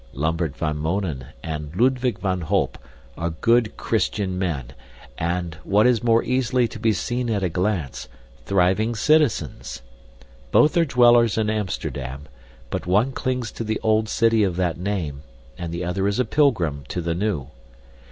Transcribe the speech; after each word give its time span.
Lambert 0.13 0.55
van 0.57 0.77
Mounen 0.79 1.25
and 1.43 1.75
Ludwig 1.75 2.17
van 2.17 2.41
Holp 2.41 2.79
are 3.15 3.29
good 3.29 3.77
Christian 3.77 4.39
men 4.39 4.73
and, 5.19 5.53
what 5.63 5.85
is 5.85 6.01
more 6.01 6.23
easily 6.23 6.67
to 6.69 6.79
be 6.79 6.91
seen 6.91 7.29
at 7.29 7.43
a 7.43 7.49
glance, 7.49 8.07
thriving 8.47 8.95
citizens. 8.95 9.83
Both 10.49 10.75
are 10.75 10.85
dwellers 10.85 11.37
in 11.37 11.51
Amsterdam, 11.51 12.23
but 12.71 12.87
one 12.87 13.11
clings 13.11 13.51
to 13.51 13.63
the 13.63 13.79
old 13.83 14.09
city 14.09 14.41
of 14.43 14.55
that 14.55 14.79
name 14.79 15.21
and 15.55 15.71
the 15.71 15.85
other 15.85 16.07
is 16.07 16.17
a 16.17 16.25
pilgrim 16.25 16.83
to 16.89 16.99
the 17.01 17.13
new. 17.13 17.49